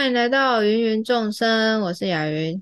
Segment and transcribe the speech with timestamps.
[0.00, 2.58] 欢迎来到芸芸众生，我是雅云，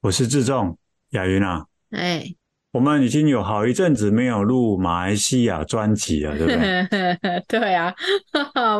[0.00, 0.76] 我是志仲，
[1.10, 2.34] 雅云啊，哎，
[2.72, 7.40] 我们已经有好一阵子没有录马来西亚专辑了，对不对？
[7.46, 7.94] 对啊，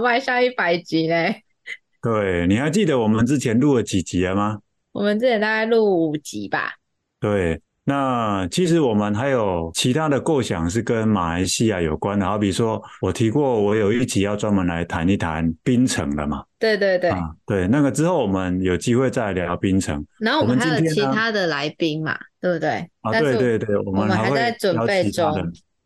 [0.02, 1.44] 迈向一百集嘞。
[2.02, 4.58] 对，你还记得我们之前录了几集了吗？
[4.90, 6.72] 我们之前大概录五集吧。
[7.20, 7.62] 对。
[7.86, 16.42] 那其实我们还有其他的构想是跟马来西亚有关的，好比说我提过，我有一集要专门来谈一谈槟城的嘛。
[16.58, 20.02] 对对对，啊，对，那个之后我们有机会再聊槟城。
[20.18, 22.88] 然后我们还有其他的来宾嘛，对不对？
[23.02, 25.30] 啊，对对对，我们还在准备中。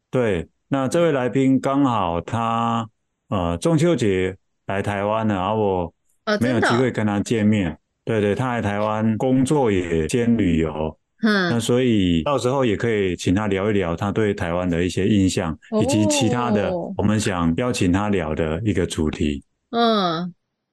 [0.09, 2.89] 对，那这位来宾刚好他
[3.29, 4.37] 呃中秋节
[4.69, 5.93] 来台湾了，然后我
[6.41, 7.77] 没有机会跟他见面。
[8.05, 10.97] 对对，他来台湾工作也兼旅游。
[11.23, 19.43] 嗯，那所以到时候也可以请他聊一聊他对台湾的一些印象，以及其他的我们想邀请他聊的一个主题。
[19.71, 20.23] 嗯，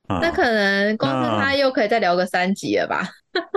[0.08, 3.10] 啊、那可能光是他又可以再聊个三集了吧？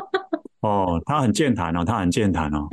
[0.60, 2.66] 哦，他很健谈哦，他很健谈哦。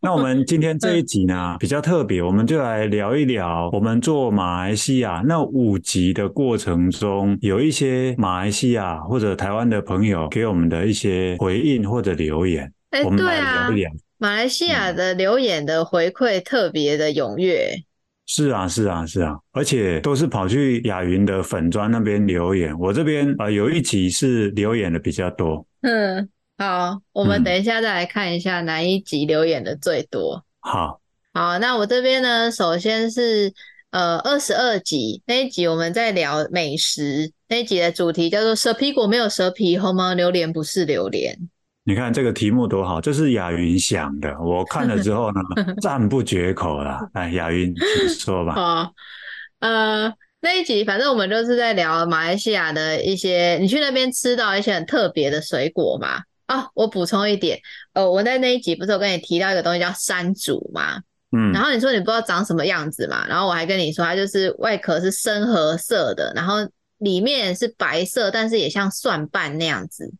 [0.00, 12.72] 那我们今天这一集呢比较特别，我们就来聊一聊我们做马来西亚那五集的过程中，有一些马来西亚或者台湾的朋友给我们的一些回应或者留言。
[12.90, 13.68] 哎，对啊，
[14.16, 17.74] 马来西亚的留言的回馈特别的踊跃。
[18.26, 22.78] 是啊，是啊，是啊，而且都是跑去雅云的粉砖那边留言。
[22.78, 25.66] 我这边啊、呃，有一集是留言的比较多。
[25.80, 30.44] 嗯，好，我们等一下再来看一下哪一集留言的最多。
[30.60, 31.00] 嗯、好，
[31.32, 33.50] 好，那我这边呢，首先是
[33.92, 41.34] 呃二十二集那一集，我们在聊美食那一集的主题叫做“蛇皮果没有蛇皮，红毛榴莲不是榴莲”。
[41.88, 44.38] 你看这个题目多好，这是雅云想的。
[44.38, 45.40] 我看了之后呢，
[45.80, 46.98] 赞不绝口了。
[47.14, 48.52] 来，雅云，请说吧。
[48.52, 48.92] 好，
[49.60, 56.18] 呃，那一集反正我们就是在聊马来西亚的一些，你去那边吃到一些很特别的水果嘛？
[56.48, 57.58] 哦，我补充一点，
[57.94, 60.98] 呃，我在那一集不是有跟你提到一个东西叫山竹嘛？
[61.34, 63.26] 嗯，然后你说你不知道长什么样子嘛？
[63.26, 66.56] 然后我还跟你说，它就是外壳是深褐色的，然后
[66.98, 70.12] 里面是白色，但是也像蒜瓣那样子。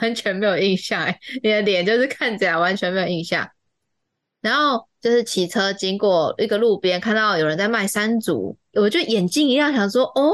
[0.00, 3.48] 完全没有印象哎，你的脸就是看起来完全没有印象。
[4.40, 10.32] 然后就是骑车经过一个路边，看到有人在卖山竹，我就眼睛一亮，想说：“哦，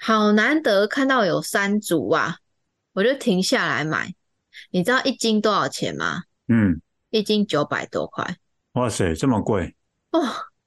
[0.00, 2.38] 好难得看到有山竹啊！”
[2.94, 4.12] 我就停下来买。
[4.70, 6.22] 你知道一斤多少钱吗？
[6.48, 6.80] 嗯，
[7.10, 8.36] 一斤九百多块。
[8.72, 9.76] 哇塞，这么贵
[10.10, 10.20] 哦，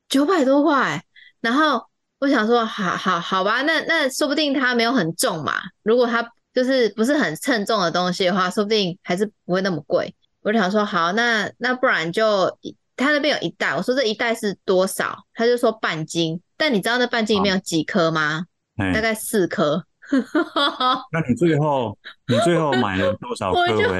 [0.08, 1.04] 九百多块。
[1.42, 1.84] 然后
[2.20, 5.56] 我想说：“好好好吧，那那说不定它没有很重嘛。
[5.84, 10.14] 如果它……”就是不是很称重的东西的话，说不定还是不会那么贵。
[10.42, 12.58] 我就想说，好，那那不然就
[12.98, 15.18] 他那边有一袋，我说这一袋是多少？
[15.34, 16.42] 他就说半斤。
[16.58, 18.46] 但你知道那半斤里面有几颗吗？
[18.94, 19.86] 大概四颗。
[20.12, 21.98] 那你最后
[22.28, 24.00] 你最后买了多少颗回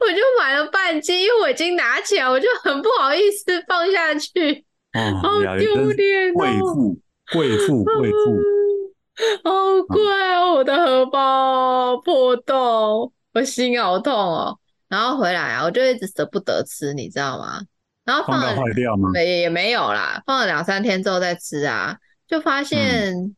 [0.00, 6.34] 我就买了半斤，因为我已经拿起来，我就很不好意思放下去，哦、好丢脸哦！
[6.34, 6.98] 贵妇，
[7.32, 8.40] 贵妇，贵妇。
[9.44, 9.50] 好
[9.88, 10.00] 贵
[10.34, 14.58] 哦，我的荷包破洞，我心好痛哦。
[14.88, 17.60] 然后回来啊，我就一直舍不得吃，你知道吗？
[18.04, 19.10] 然后放了坏掉吗？
[19.12, 23.34] 没也没有啦，放了两三天之后再吃啊，就发现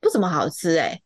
[0.00, 1.02] 不怎么好吃哎、欸。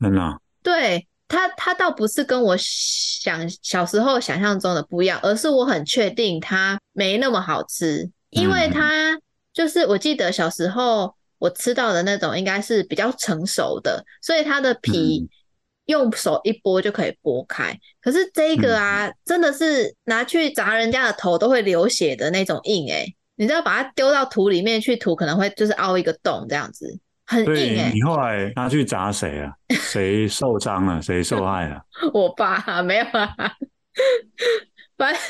[0.00, 0.40] 真的？
[0.62, 9.18] 对，它它倒不是跟我想小时候想象中的不一样，而是我很确定它没那么好吃，因为它
[9.52, 11.17] 就是我记得小时候。
[11.38, 15.28] 我吃到的那种应该是比较成熟的，所以它的皮
[15.86, 17.72] 用手一剥就可以剥开。
[17.72, 29.52] 嗯、可是这个啊，嗯、真的是拿去砸人家的头都会流血的那种硬哎、欸、你知道把它丢到土里面去土，可能会就是凹一个洞这样子，很硬哎、欸、你后来拿去砸谁啊？
[29.80, 31.00] 谁 受伤了？
[31.00, 31.80] 谁受害了？
[32.12, 33.34] 我爸、啊、没有啊，
[34.98, 35.22] 反正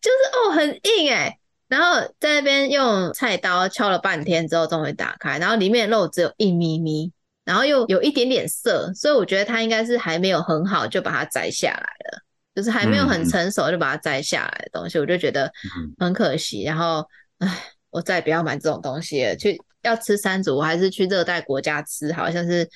[0.00, 7.12] 就是哦，很硬哎、欸然后在那边用菜刀敲了半天之后，终于打开，然后里面的肉只有一咪咪，
[7.44, 11.80] 然后又有一点点涩，所以我觉得它应该是还没有很好就把它摘下来
[12.10, 12.22] 了，
[12.54, 15.52] 就是还没有很成熟就把它摘下来的东西，嗯、我就觉得
[15.98, 16.62] 很可惜。
[16.62, 17.06] 然后，
[17.38, 19.36] 唉，我再也不要买这种东西了。
[19.36, 22.66] 去要吃山竹，我还是去热带国家吃，好像是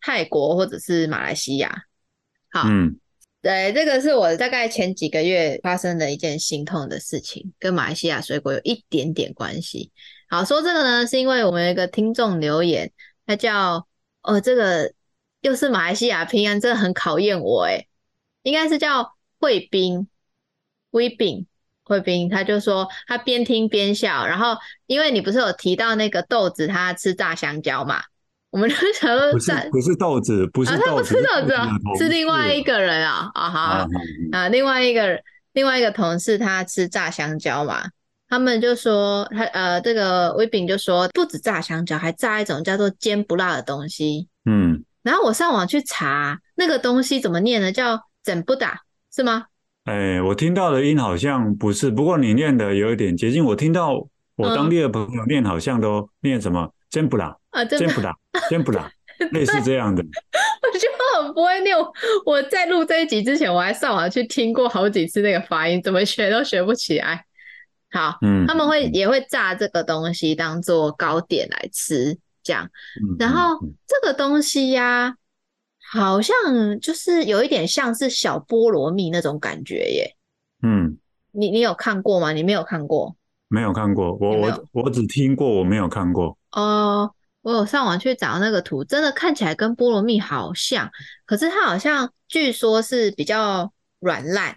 [0.00, 1.82] 泰国或者是马来西亚。
[2.52, 2.64] 好。
[2.68, 2.96] 嗯
[3.42, 9.90] 对，这个是我大概前几个月发生的一件心痛的事情，跟马来西亚水果有一点点关系。
[10.28, 12.92] 好，说这个呢，是因为我们有一个听众留言，
[13.26, 13.86] 他叫
[14.22, 14.92] 哦，这个
[15.40, 17.88] 又是马来西亚平安，真的很考验我诶，
[18.42, 20.06] 应该是叫慧斌，
[20.90, 21.46] 威斌，
[21.82, 28.02] 慧斌，他就说他边听边笑，然后因为你不是有提到那个豆子他吃炸香蕉嘛，
[28.50, 33.86] 我们就想说，不是不是豆子，不是豆子，他不是豆子，是另外一个人啊啊好
[34.32, 35.20] 啊，另外一个
[35.52, 37.84] 另外一个同事他吃炸香蕉嘛，
[38.28, 47.70] 他们就说他呃这个威饼就说不止炸香蕉，还炸一种叫做煎不辣的东西，嗯，然后我上网去查那个东西怎么念呢？
[47.70, 48.80] 叫整不打
[49.14, 49.44] 是吗？
[49.84, 53.44] 哎，我听到的音好像不是，不过你念的有一点接近。
[53.44, 53.94] 我听到
[54.36, 58.14] 我当地的朋友念，好像都念什么“煎不辣”啊，“真不啦
[58.48, 58.90] ”“真不啦
[59.32, 60.02] ”，类似这样的。
[60.62, 60.88] 我就
[61.22, 61.76] 很不会念。
[62.24, 67.24] 我在录这一集之前，我还上网去听过好几次那个发音，怎么学都学不起来。
[67.90, 72.68] 好，嗯，他们会也会炸这个东西当做糕点来吃，这样。
[73.18, 75.14] 然后这个东西呀、啊。
[75.92, 76.36] 好像
[76.80, 80.14] 就是有一点像是小菠萝蜜那种感觉耶。
[80.62, 80.96] 嗯，
[81.32, 82.30] 你你有看过吗？
[82.32, 83.16] 你没有看过？
[83.48, 86.38] 没有看过，我我我只听过，我没有看过。
[86.52, 87.12] 哦，
[87.42, 90.90] 我有上网去找那个图，真的看起来跟菠萝蜜好像，
[91.24, 94.54] 可是它好像据说是比较软烂。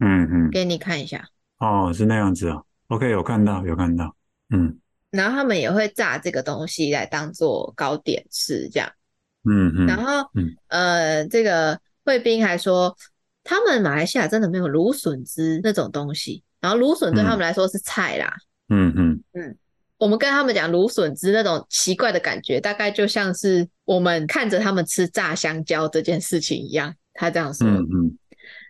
[0.00, 1.28] 嗯嗯，给你看一下。
[1.58, 2.62] 哦，是那样子啊。
[2.88, 4.14] OK，有看到，有看到。
[4.50, 4.78] 嗯，
[5.10, 8.90] 然后他们也会炸这个东西来当做糕点吃，这样。
[9.48, 10.28] 嗯嗯，然后
[10.68, 12.96] 呃，这个贵宾还说，
[13.42, 18.34] 他们马来西亚真的没有芦笋汁那种东西，然后芦笋对他们来说是菜啦。
[18.68, 19.56] 嗯嗯嗯，
[19.98, 26.94] 我们跟他们讲芦笋汁那种奇怪的感觉，大概就像是我们看着他们吃炸香蕉这件事情一样。
[27.14, 28.18] 他这样说，嗯嗯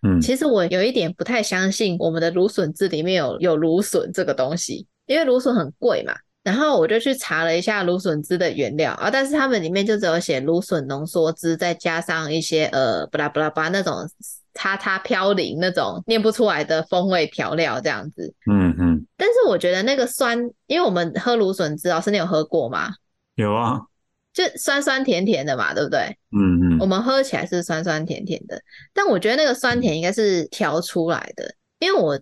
[0.06, 6.14] 嗯，其实我有一点不太相信我们的芦笋汁里面有有芦笋这个东西，因为芦笋很贵嘛。
[6.42, 14.06] 然后我就去查了一下芦笋汁的原料啊，但是他们里面就只有写芦笋浓缩汁，再加上一些呃不拉不拉巴那种
[14.54, 18.32] 叉叉飘零那种念不出来的风味调料这样子。
[18.50, 19.06] 嗯嗯。
[19.16, 22.94] 但是我觉得那个酸，因为我们喝芦笋汁，老师你有喝过吗？
[23.34, 23.80] 有啊。
[24.32, 26.16] 就酸酸甜甜的嘛，对不对？
[26.32, 26.78] 嗯嗯。
[26.80, 28.60] 我们喝起来是酸酸甜甜的，
[28.92, 31.54] 但我觉得那个酸甜应该是调出来的。
[31.80, 32.18] 因为我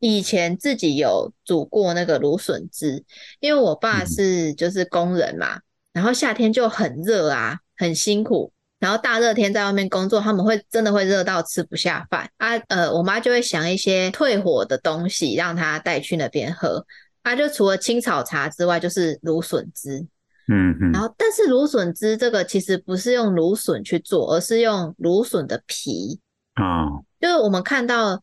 [0.00, 3.04] 以前自己有煮过那个芦笋汁，
[3.40, 5.60] 因为我爸是就是工人嘛，
[5.92, 12.56] 然后夏天就很热啊，很辛苦，然后大热天在外面工作，他们会真的会热到吃不下饭啊。
[12.68, 16.84] 呃，我妈就会想一些退火的东西让他带去那边喝，
[17.22, 20.06] 啊，就除了青草茶之外，就是芦笋汁。
[20.48, 20.92] 嗯嗯。
[20.92, 26.20] 然后，但是芦笋汁这个其实不是用芦笋去做，而是用芦笋的皮
[26.54, 26.86] 啊，
[27.20, 28.22] 就是我们看到。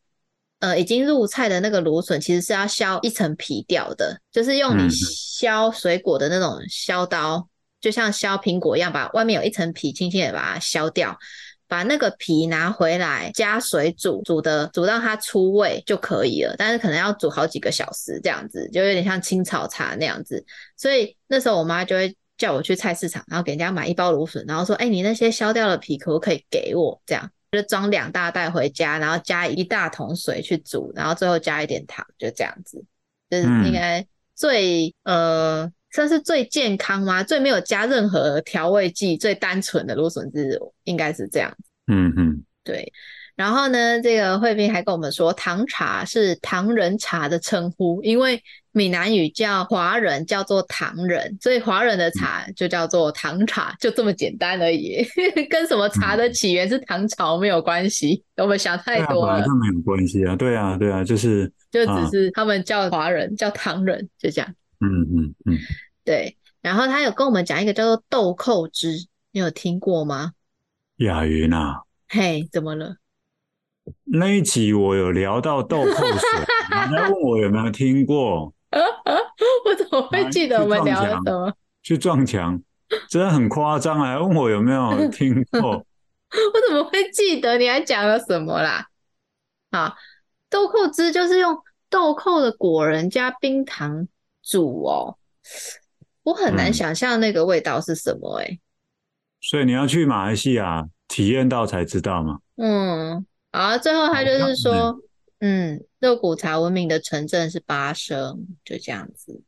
[0.60, 7.44] 呃，已经入菜的那个芦笋，其实是要削一层皮掉的，就是用你削水果的那种削刀，嗯、
[7.84, 11.16] 就像削苹果一样，把外面有一层皮轻轻的把它削掉，
[11.68, 16.56] 把那个皮拿回来加水煮，煮的煮到它出味就可以了。
[16.58, 20.44] 但是可能要煮好几个小时这样子，就有点像青草茶那样子。
[20.78, 27.30] 所以那时候我妈就会叫我去菜市场，然后给人家买一包芦笋，然后说：“哎、欸，你那些削掉的皮可不可以给我？”这样。
[27.52, 32.84] 就装两大袋回家，然后加一大桶水去煮，然后最后加一点糖，就这样子，
[33.30, 34.04] 就是应该
[34.34, 37.24] 最、嗯、呃算是最健康吗？
[37.24, 41.70] 最没有加任何调味剂、最单纯的芦笋汁，应该是这样子。
[41.88, 42.92] 嗯嗯，对。
[43.36, 48.40] 然后呢，这个惠斌还跟我们说，唐茶是唐人茶的称呼，因为
[48.72, 55.04] 闽南语叫华人叫做唐人，所以华人的茶就叫做唐茶，就这么简单而已，
[55.50, 58.24] 跟什么茶的起源是唐朝没有关系。
[58.38, 60.36] 我们想太多了，跟没有关系啊。
[60.36, 64.56] 对啊，对啊，就是就只是他们叫华人、啊、叫唐人，就这样。
[64.80, 65.58] 嗯嗯嗯，
[66.04, 66.38] 对。
[66.62, 70.34] 然后他有跟我们讲一个叫做豆蔻汁，你有听过吗？
[70.98, 72.98] 雅云啊，嘿，怎么了？
[74.06, 76.40] 那一集我有聊到豆蔻水，
[76.90, 78.54] 你在问我有没有听过？
[78.74, 81.54] 我怎么会记得我们聊什么？
[81.82, 82.62] 去撞墙，
[83.10, 85.72] 真的很夸张，还问我有没有听过？
[86.34, 87.58] 我怎么会记得？
[87.58, 88.88] 你还讲了什么啦？
[89.72, 89.94] 啊，
[90.50, 91.58] 豆蔻汁就是用
[91.90, 94.08] 豆蔻的果仁加冰糖
[94.42, 95.18] 煮哦，
[96.24, 98.60] 我很难想象那个味道是什么哎、欸。
[99.42, 102.40] 所以你要去马来西亚体验到才知道嘛？
[102.58, 103.26] 嗯。
[103.56, 105.00] 好，最后他就是说，
[105.40, 109.44] 嗯，肉骨茶闻名的城镇是巴生，就这样子。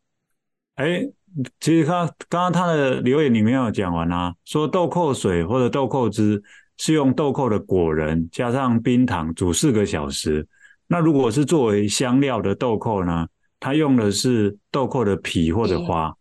[0.75, 1.13] 哎、欸，
[1.59, 6.43] 其实他刚刚他的留言里面有讲完啊，说豆蔻水或者豆蔻汁
[6.77, 10.47] 是用豆蔻的果仁加上冰糖煮四个小时。
[10.85, 13.27] 那如果是作为香料的豆蔻呢，
[13.59, 16.15] 它用的是豆蔻的皮或者花。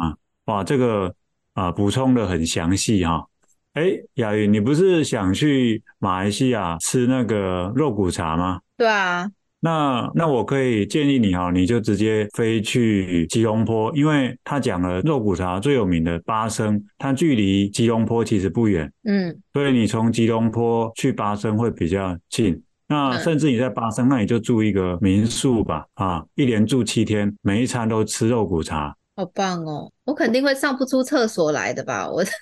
[0.00, 0.16] 啊，
[0.46, 1.14] 哇，这个
[1.54, 3.24] 啊补充的很详细哈。
[3.74, 8.60] 哎，雅云，你不是想去马来西亚吃那个肉骨茶吗？
[8.76, 9.30] 对啊，
[9.60, 22.60] 那那我可以建议你哈，你就直接飞去吉隆坡，因为他讲了肉骨茶最有名的巴生，它距离吉隆坡其实不远，嗯，所以你从吉隆坡去巴生会比较近。
[22.88, 29.92] 那甚至你在巴生，那你就住一个民宿吧，啊，一连住七天，每一餐都吃肉骨茶，好棒哦！
[30.04, 32.08] 我肯定会上不出厕所来的吧？
[32.10, 32.24] 我。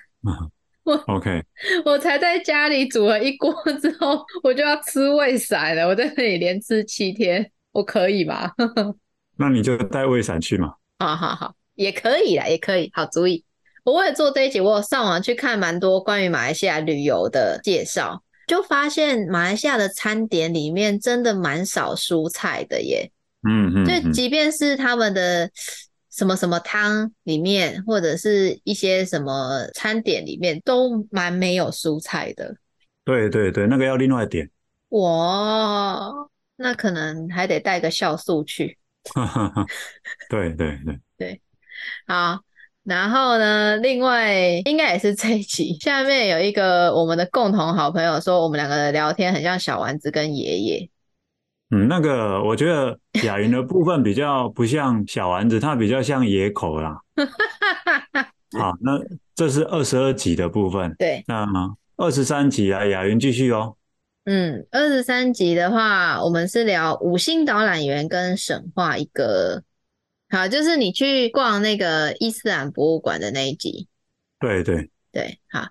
[0.84, 1.42] 我 OK，
[1.84, 5.86] 我才在家里煮了一锅之后，我就要吃胃散了。
[5.86, 8.52] 我在那里连吃七天，我可以吗？
[9.36, 10.74] 那你就带胃散去嘛。
[11.00, 12.90] 好好好，也可以啦，也可以。
[12.94, 13.44] 好主意。
[13.84, 23.10] 我为了做这一集，我有上网去看蛮多关于马来西亚旅游的介绍，就发现马来西亚的餐点里面真的蛮少蔬菜的耶。
[23.46, 25.50] 嗯嗯，就即便是他们的。
[26.18, 32.56] 什么什么汤里面，或者是一些什么餐点里面，都蛮没有蔬菜的。
[33.04, 34.50] 对对对，那个要另外点。
[34.88, 36.12] 哇，
[36.56, 38.76] 那可能还得带个酵素去。
[40.28, 41.40] 对对对对，
[42.08, 42.40] 好。
[42.82, 44.34] 然后呢，另外
[44.64, 50.90] 应该也是这一集 下面有一个我们的共同好朋友说，我们两个的聊天很像小丸子跟爷爷。
[51.70, 56.98] 嗯，那个我觉得雅云的部分比较不像小丸子，它比较像野口啦。
[58.58, 58.98] 好，那
[59.34, 60.94] 这是二十二集的部分。
[60.98, 61.46] 对，那
[61.96, 63.76] 二十三集啊，雅云继续哦。
[64.24, 69.62] 嗯，二十三集的话，我们是聊五星导览员跟神话一个。
[70.30, 73.88] 好，就是你去逛那个伊斯兰博物馆的那一集。
[74.40, 75.66] 对对对，好，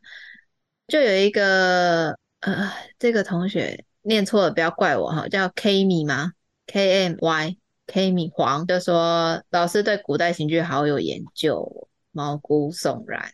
[0.88, 3.84] 就有一个呃，这个同学。
[4.08, 13.34] 念错了，不要怪我哈，叫？K M Y Kmy 黄就说老师对古代刑具好有研究，毛骨悚然。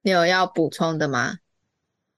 [0.00, 1.36] 你有要补充的吗？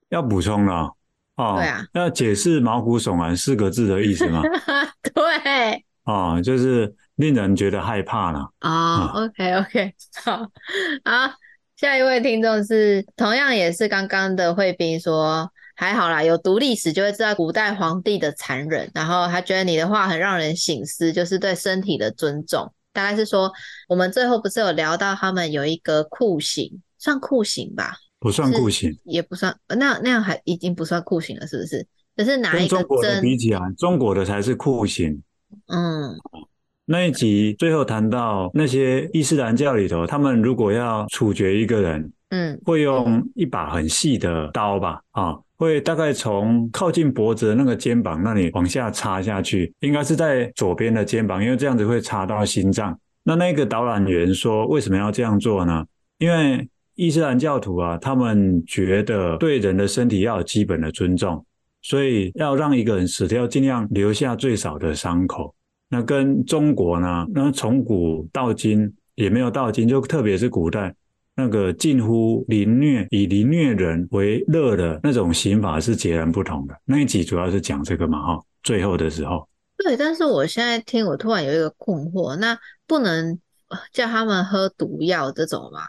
[0.09, 0.95] 要补充了
[1.35, 1.57] 哦。
[1.57, 4.43] 对啊，要解释毛骨悚然四个字的意思吗？
[5.03, 5.85] 对。
[6.05, 8.41] 哦，就是令人觉得害怕了。
[8.61, 10.37] 哦、oh，OK OK， 好，
[11.05, 11.35] 好，
[11.77, 15.51] 下一位听众是同样也是刚刚的慧斌说。
[15.81, 18.91] 还好啦，有读历史就会知道古代皇帝的残忍。
[18.93, 22.69] 然后他觉得你的话很让人醒思，就是对身体的尊重。
[22.93, 23.53] 大概是说，
[23.89, 27.95] 我们最后不是有聊到他们有一个酷刑，算酷刑吧？
[28.19, 29.57] 不算酷刑，也不算。
[29.69, 31.87] 那那样还已经不算酷刑了，是不是？
[32.17, 35.23] 可是哪一个针，中国的比起来，中国的才是酷刑。
[35.69, 36.13] 嗯，
[36.87, 45.01] 那一集最后谈到那些伊斯兰教里头，他们如果要处决一个人，嗯，会用一把很细的刀吧？
[45.13, 45.37] 啊。
[45.57, 52.97] 会大概从靠近脖子的那个肩膀那里往下插下去，应该是在左边的肩膀，因为这样子会插到心脏。
[53.25, 55.85] 那那个导览员说，为什么要这样做呢？
[56.19, 61.45] 因为伊斯兰教徒啊，他们觉得对人的身体要有基本的尊重，
[61.83, 65.53] 所以要让一个人死掉，尽量留下最少的伤口。
[65.89, 70.95] 那跟中国呢，那从古到今也没有到今，就特别是古代。
[71.41, 76.75] 那个近乎凌虐，以凌虐人为乐的那种刑法是截然不同的。
[76.85, 79.49] 那一集主要是讲这个嘛，哈，最后的时候。
[79.77, 83.39] 对，但是我现在听，我突然有一个困惑，那不能
[83.93, 85.83] 叫他们喝毒药这种吗？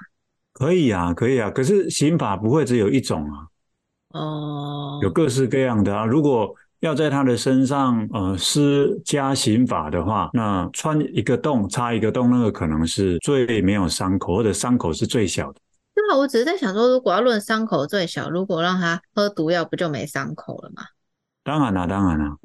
[0.53, 3.47] 可以啊，可以啊，可是刑法不会只有一种啊。
[4.09, 6.55] 哦，有各式各样的啊，如果。
[6.81, 15.59] 要在他的身上呃施加刑法的话，那穿一个洞插一个洞，那个可能是最没有伤口，或者伤口是最小的。
[15.93, 20.83] 对啊，我只是在想说，如果要论伤口最小，如果让他喝毒药，不就没伤口了吗？
[21.43, 22.37] 当然啦，当然啦。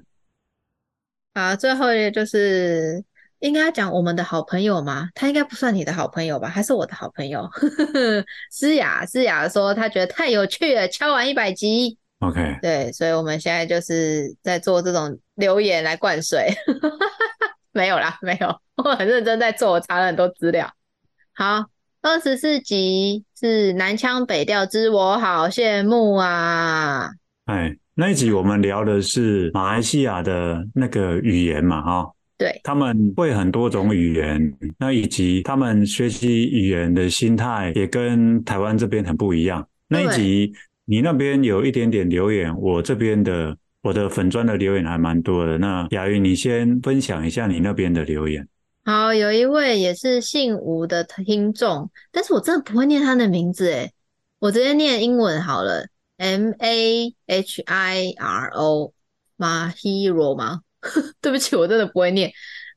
[1.34, 3.04] 啊，最后一个就是
[3.38, 5.08] 应该讲我们的好朋友吗？
[5.14, 6.48] 他应该不算你的好朋友吧？
[6.48, 7.48] 还是我的好朋友？
[8.50, 11.98] 思雅，思雅说他觉得太有趣了，敲完一百集。
[12.28, 16.48] OK，对，所以我们现在就是在做这种留言来灌水，
[17.72, 20.72] 没有啦，没有，我很认真在做，我查了很多资料。
[21.34, 21.66] 好，
[22.00, 27.10] 二十四集是南腔北调之我好羡慕啊！
[27.46, 39.68] 哎，那一集我们聊的是马来西亚的那个语言嘛，哈，对，他们会很多种语言，那以及他们学习语言的心态也跟台湾这边很不一样。
[39.88, 40.52] 那一集。
[40.86, 45.56] 你那边有一点点留言，我这边的我的粉专的留言还蛮多的。
[45.56, 48.46] 那雅云，你先分享一下你那边的留言。
[48.84, 53.90] 好，有一位也是姓吴的听众，但是我真的不会念他的名字诶，
[54.38, 55.86] 我直接念英文好了
[56.18, 60.60] ，M A H I R O，Mahiro 吗？
[61.22, 62.30] 对不起，我真的不会念。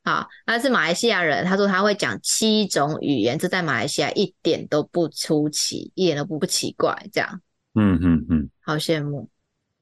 [0.05, 7.41] 好，他是马来西亚人，他说他会讲七种语言，这在马来西亚一点都不出奇，一点都不不奇怪，这样。
[7.77, 9.29] 嗯嗯嗯，好羡慕。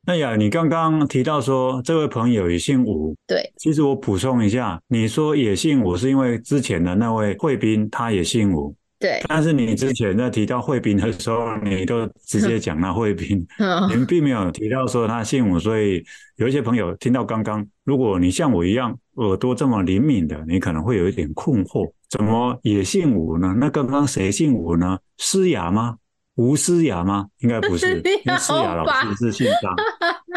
[0.05, 8.75] 那呀，你刚刚提到说这位朋友也姓吴，对，其实我补充一下，你说也姓吴，是因为之前的那位惠斌他也姓吴。
[8.99, 13.45] 对，但是你之前在提到惠斌的时候，你都直接讲那惠斌，
[13.89, 16.03] 你们并没有提到说他姓吴，所以
[16.37, 23.55] 有一些朋友听到刚刚，如果你像我一样耳朵这么灵敏的，你可能会有一点困惑，怎么也姓吴呢？
[23.59, 24.97] 那刚刚谁姓吴呢？
[25.17, 25.97] 诗雅吗？
[26.35, 27.27] 吴思雅吗？
[27.39, 29.75] 应该不是， 因为诗雅老师是姓张。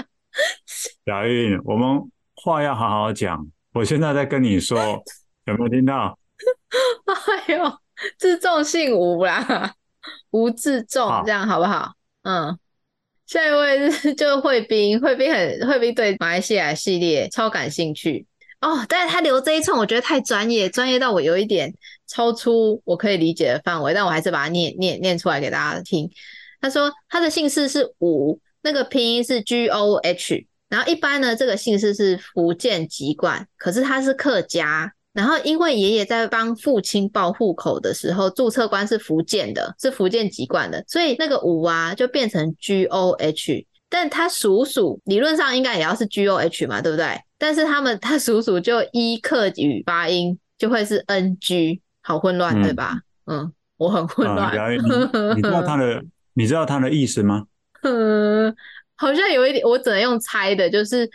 [1.07, 2.01] 小韵，我们
[2.35, 4.79] 话要好好讲，我现在在跟你说，
[5.47, 6.19] 有没有听到？
[7.49, 7.79] 哎呦！
[8.17, 9.75] 自重姓吴啦，
[10.31, 11.95] 吴自重，这样好不好？
[12.23, 12.57] 嗯，
[13.27, 18.25] 下一位是就惠斌，惠斌很惠斌对马来西亚系列超感兴趣
[18.61, 21.75] 哦，但是他留这一串，我觉得太专业，专业到我有一点
[22.09, 26.11] 超出我可以理解的范围，但我还是把它念念念出来给大家听。
[26.61, 34.93] 他说他的姓氏是吴，那个拼音是 G O H，然后一般呢这个姓氏是福建籍贯，可是他是客家。
[35.15, 47.21] 然后，因为爷爷在帮父亲报户口的时候，注册官是福建的，是福建籍贯的，所以那个吴啊就变成 G O H，但他叔叔理论上应该也要是 G O H 嘛，对不对？
[47.37, 52.99] 但是他们他叔叔就依客语发音就会是 N G，好混乱，嗯、对吧？
[53.27, 54.57] 嗯，我很混乱。
[54.57, 54.79] 啊、你，
[55.37, 57.45] 你知道他的 你知道他的意思吗？
[57.83, 58.57] 嗯，
[58.97, 61.09] 好像有一点，我只能用猜的，就是。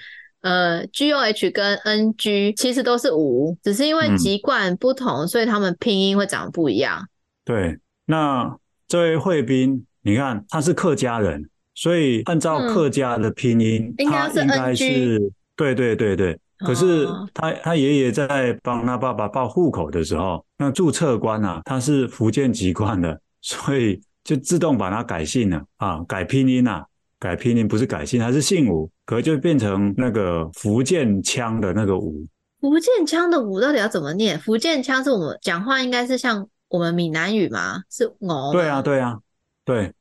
[0.44, 7.08] 呃，G O H 跟 N G 其实都是五，只是因为籍贯不同，嗯，所以他们拼音会长得不一样。
[7.46, 8.54] 对，那
[8.86, 16.38] 这位惠宾，你看他是客家人，所以按照客家的拼音，嗯，他应该是，是对对对对。
[16.66, 26.86] 可是他他爷爷在帮他爸爸报户口的时候，那注册官啊，他是福建籍贯的，所以就自动把他改姓了啊，改拼音啊。
[27.20, 32.28] 改拼音不是改姓，他是姓吴，可就变成那个福建腔的那个吴。
[32.60, 34.38] 福建腔的吴到底要怎么念？
[34.38, 37.82] 福建腔是我们讲话应该是像我们闽南语吗？
[37.90, 38.50] 是哦。
[38.52, 39.20] 对啊，对啊，
[39.64, 39.94] 对。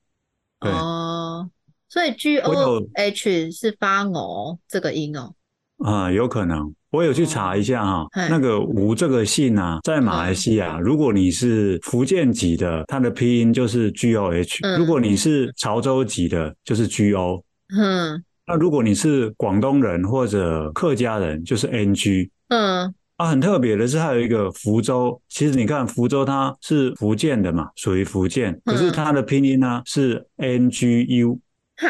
[0.63, 1.49] 哦，
[1.89, 5.33] 所以 G O H 是发哦这个音哦。
[5.85, 6.75] 啊、嗯，有可能。
[6.91, 17.43] 我有去查一下哈，那个吴这个姓啊，在马来西亚，如果你是福建籍的，它的拼音就是 G O H；如果你是潮州籍的，就是 G O。
[17.75, 22.31] 嗯，那如果你是广东人或者客家人，就是 N G。
[22.49, 31.41] 嗯，啊，很特别的是，还有一个福州，其实你看福州它是福建的嘛，属于福建，可是它的拼音呢是 N G U。
[31.79, 31.89] 哈？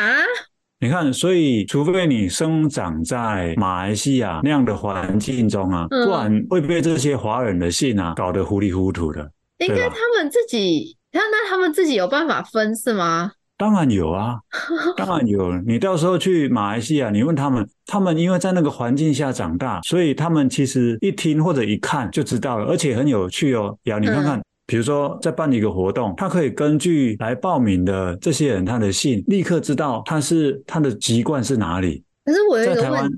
[0.83, 9.31] 你看，所以除非你生长在马来西亚那样的环境中啊，不然会被这些华人的信啊搞得糊里糊涂的。
[9.59, 13.31] 应该他们自己，那那他们自己有办法分是吗？
[13.57, 14.40] 当然有啊，
[14.99, 15.57] 当然有。
[15.59, 23.79] 你到时候去马来西亚，你问他们，他们因为在那个环境下长大，所以他们其实一听或者一看就知道了，而且很有趣哦。
[23.85, 24.37] 呀，你看看。
[24.37, 32.03] 嗯比如说，在办一个活动，他可以根据来报名的这些人他的姓，立刻知道他是他的籍贯是哪里。
[32.25, 33.11] 可是我在台湾，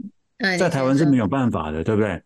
[0.59, 2.21] 在台湾是没有办法的，对不对？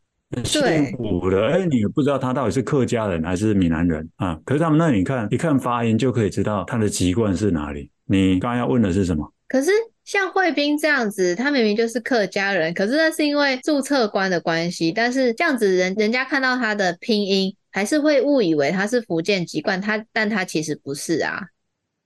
[0.44, 4.38] 姓古的，哎，你也不知道他到底是客家人还是闽南人啊？
[4.44, 7.90] 可是他们那里你看，一看发音就可以知道他的籍贯是哪里。
[8.07, 9.33] 你刚刚要问的是什么？
[9.48, 9.70] 可是
[10.04, 17.54] 像惠斌这样子，他明明就是客家人，可是那是因为注册官的关系，但是这样子人人家看到他的拼音。
[17.79, 21.41] 还是会误以为他是福建籍贯，他但他其实不是啊，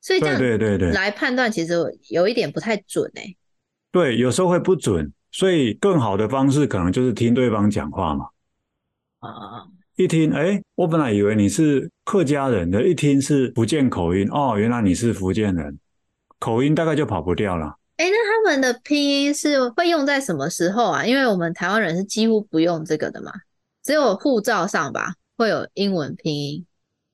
[0.03, 1.73] 所以这样对对对来判断其实
[2.11, 3.37] 有一点不太准哎、欸。
[3.91, 8.27] 对，有时候会不准，所以更好的方式可能就是听对方讲话嘛。
[9.21, 9.65] 啊，
[9.97, 15.79] 一听哎，我本来以为你是客家人的，一听是福建口音哦，原来你是福建人，
[16.39, 17.79] 口音大概就跑不掉了。
[17.97, 21.07] 哎，那他们的拼音是会用在什么时候啊？
[21.07, 23.33] 因为我们台湾人是几乎不用这个的嘛，
[23.83, 25.15] 只有护照上吧。
[25.43, 26.65] 会有英文拼音，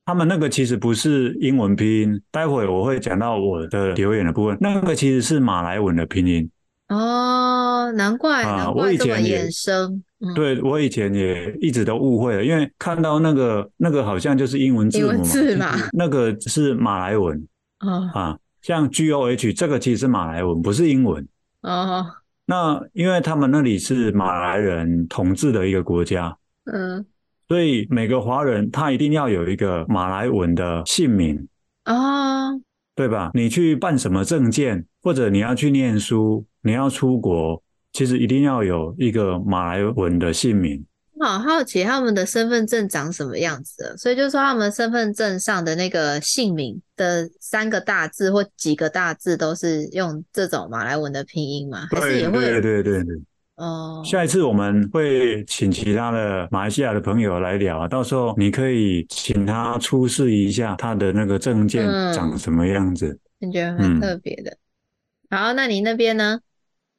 [0.04, 6.50] 他们那个其实不是英文拼音，待会我会讲到我的留言的部分，那个其实是马来文的拼音。
[6.88, 8.44] 哦，难怪。
[8.44, 9.48] 啊、我以前也，
[10.20, 17.48] 嗯、对我以前也一直都误会了，因为看到那个那个好像就是英文字母嘛，字嘛 那个是马来文。
[17.80, 21.26] 哦、啊，像 G O H 这个其实是马来文，不是英文。
[21.62, 22.04] 哦，
[22.44, 26.36] 那因为他们那里是马来人统治的一个国家。
[26.70, 27.06] 嗯。
[27.48, 31.48] 所以每个华人他一定要有一个马来文的姓名
[31.84, 32.60] 啊，oh.
[32.94, 33.30] 对吧？
[33.32, 40.84] 你去办什么证件，或者你要去念书，你要出国，其实一定要有一个马来文的姓名。
[41.14, 51.88] 我好好奇他们的身份证长什么样子，所以就说他们身份证上的那个姓名的三个大字或几个大字都是用这种马来文的拼音吗？
[51.90, 52.38] 还是也会？
[52.38, 53.16] 对对对对。
[53.58, 64.50] 哦，下一次我们会请其他的马来西亚的朋友来聊啊，到时候你可以请他出示一下他的那个证件长什么样子，感觉很特别的。
[65.30, 66.38] 嗯、好，那你那边呢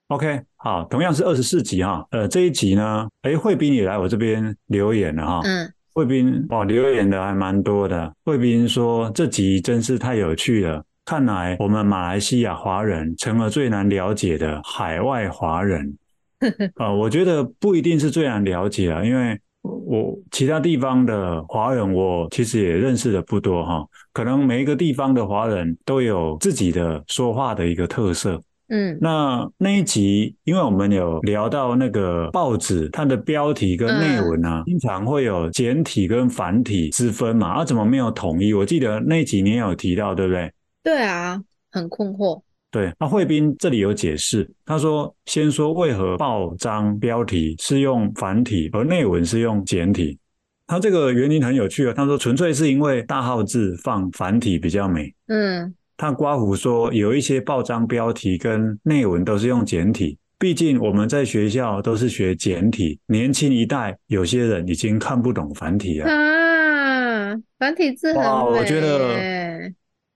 [0.10, 8.14] ？OK，好，同样是二十四集哈，呃，这一集呢，哎，慧斌也来我这边留言了哈，嗯，慧斌哦，留言的还蛮多的。
[8.26, 15.98] 慧斌说这集真是太有趣了，看来我们马来西亚华人成了最难了解的海外华人。
[16.76, 23.86] 啊、呃，我觉得不一定是最难了解啊，因为我其他地方的华人，我其实也认识的不多哈。
[24.14, 28.42] 可能每一个地方的华人都有自己的说话的一个特色。
[28.72, 38.54] 嗯，那那一集，因为我们有聊到那个报纸，它的标题跟内文啊，经常会有简体跟繁体之分嘛，啊，怎么没有统一？
[38.54, 40.54] 我记得那一集你也有提到，对不对？
[40.84, 42.42] 对啊，很困惑。
[42.72, 50.20] 对，那惠斌这里有解释，他说：“先说为何报章标题是用繁体，而内文是用简体。
[50.68, 51.94] 他这个原因很有趣啊。
[51.98, 55.12] 他说纯粹是因为大号字放繁体比较美。
[55.30, 66.06] 嗯，他刮胡说有一些报章标题跟内文都是用简体，毕竟我们在学校都是学简体，年轻一代有些人已经看不懂繁体了。
[66.06, 68.28] 啊，繁体字很美。
[68.28, 69.39] 哇，我觉得。”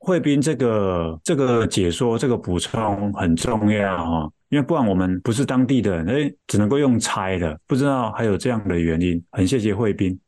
[0.03, 9.23] 慧斌这个这个解说这个补充很重要哈，因为不然我们不是当地的人，哎，只能够用猜的，不知道还有这样的原因。
[9.31, 10.19] 很谢谢惠斌。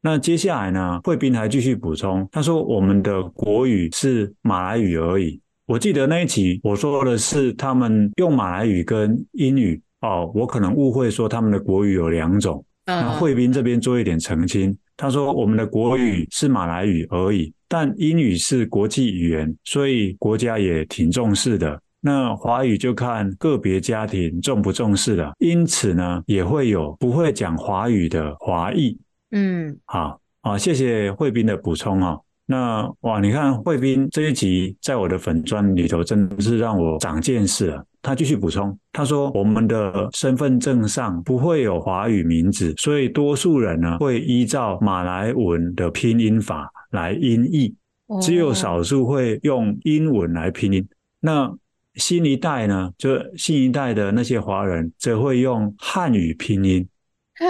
[0.00, 5.38] 那接下来呢，惠斌还继续补充，他说我们的国语是马来语而已。
[5.66, 12.64] 我记得那一集我说的是他们用马来语跟英语哦，我可能误会说他们的国语有两种。
[12.86, 17.50] 那惠斌这边做一点澄清，他说我们的国语是马来语而已。
[17.68, 21.80] 但英语是国际语言，所以国家也挺重视的。
[22.00, 25.32] 那华语就看个别家庭重不重视了。
[25.38, 28.98] 因此呢，也会有不会讲华语的华裔。
[29.30, 32.18] 嗯，好啊，谢谢慧斌的补充啊。
[32.50, 37.84] 那哇，你看惠斌这一集在我的粉砖里头，真的是让我长见识了。
[38.00, 46.72] 他继续补充，他说我们的身份证上不会有华语名字，所以多数人呢会依照马来文的拼音法。
[46.92, 47.74] 来音译，
[48.22, 50.88] 只有少数会用英文来拼音。
[51.20, 51.54] 那
[51.96, 52.90] 新一代呢？
[52.96, 56.88] 就新一代的那些华人则会用汉语拼音。
[57.34, 57.44] 啊？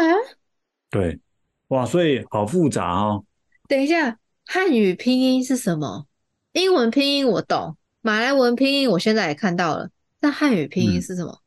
[0.91, 1.21] 对，
[1.69, 3.25] 哇，所以好复杂哦。
[3.69, 4.19] 等一下，
[4.51, 6.07] 汉语拼音是什么？
[6.53, 9.91] 英文拼音我懂，马来文拼音我现在也看到了。
[10.23, 11.31] 那汉语拼音是什么？
[11.33, 11.39] 嗯、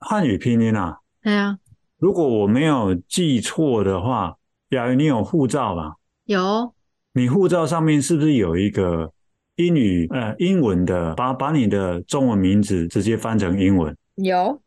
[0.00, 0.98] 汉语拼音啊？
[1.22, 1.56] 对啊。
[1.96, 4.36] 如果我没有记错的话，
[4.68, 5.94] 雅云，你有护照吧？
[6.26, 6.74] 有。
[7.14, 9.10] 你护照上面是不是有一个
[9.54, 13.96] 英语呃英文的，把把你的中文名字直接翻成英文？
[14.16, 14.60] 有，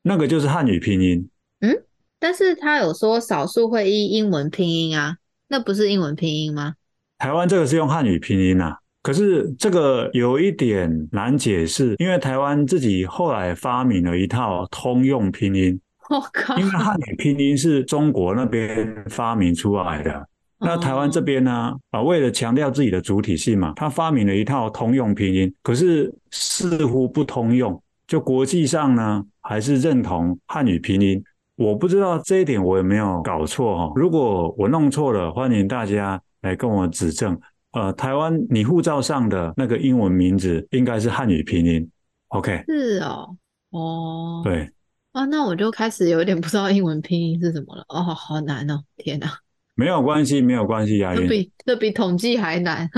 [0.00, 1.28] 那个就是汉语拼音。
[1.60, 1.84] 嗯，
[2.18, 6.76] 但是他有说少数会依英文拼音啊，那不是英文拼音吗？
[7.20, 15.78] 台湾这个是用汉语拼音啊，可是这个有一点难解释，因为台湾自己后来发明了一套通用拼音。
[16.08, 20.26] 我靠，因为汉语拼音是中国那边发明出来的。
[20.60, 21.74] 那台湾这边呢？
[21.90, 27.78] 啊，为了强调自己的主体性嘛，他发明了一套通用拼音，可是似乎不通用。
[28.06, 31.22] 就国际上呢，还是认同汉语拼音。
[31.56, 33.92] 我不知道这一点我有没有搞错哈？
[33.94, 37.38] 如果我弄错了，欢迎大家来跟我指正。
[37.72, 41.88] 呃，台湾你护照上的那个英文名字应该是汉语拼音。
[42.28, 42.64] OK？
[42.66, 43.36] 是哦，
[43.70, 44.70] 哦，对。
[45.12, 47.84] 啊，那我就开始有点不知道英文拼音是什么了。
[47.88, 49.32] 哦，好难哦，天哪！
[49.74, 51.22] 没有关系，没有关系，雅云。
[51.22, 52.88] 这比这比统计还难。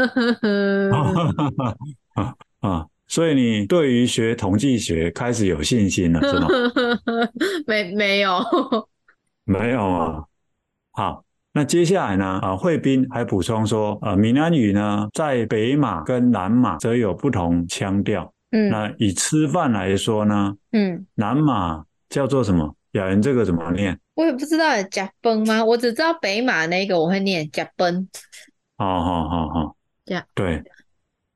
[2.15, 2.87] 啊 啊！
[3.09, 6.49] 所以你对于学统计学开始有信心了，是吗？
[7.67, 8.43] 没没有，
[9.45, 10.25] 没有啊。
[10.93, 12.39] 好，那接下来呢？
[12.43, 18.33] 啊，惠斌还补充说，呃，闽南语呢，在北马跟南马则有不同腔调。
[18.53, 22.75] 嗯，那以吃饭来说呢，嗯，南马叫做什么？
[22.93, 23.99] 雅人，这个怎么念？
[24.15, 25.65] 我也不知道甲崩吗？
[25.65, 28.07] 我只知道北马那个我会念甲崩。
[28.77, 30.63] 好好好好，这样对。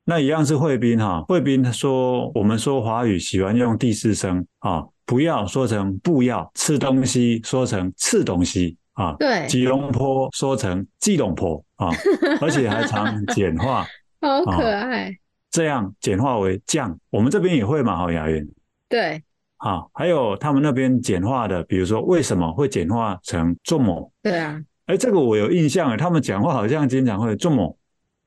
[0.05, 9.15] 那一样是惠斌哈，惠斌他说我们说华语喜欢用第四声啊，不要说成不要吃东西，说成吃东西啊。
[9.19, 11.89] 对，吉隆坡说成吉隆坡啊，
[12.43, 13.87] 而且还常简化，
[14.21, 15.17] 好可爱。
[15.51, 18.47] 这样简化为酱，我们这边也会嘛，好雅韵。
[18.89, 19.23] 对。
[19.59, 24.13] 好，还有他们那边简化的，比如说为什么会简化成这么？
[24.23, 27.75] 对啊，哎，这个我有印象哎，他们讲话好像经常会这么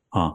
[0.10, 0.34] 啊，